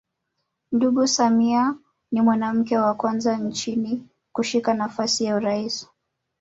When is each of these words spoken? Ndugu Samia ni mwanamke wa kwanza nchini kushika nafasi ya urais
Ndugu 0.71 1.07
Samia 1.07 1.75
ni 2.11 2.21
mwanamke 2.21 2.77
wa 2.77 2.93
kwanza 2.93 3.37
nchini 3.37 4.09
kushika 4.33 4.73
nafasi 4.73 5.23
ya 5.23 5.35
urais 5.35 5.87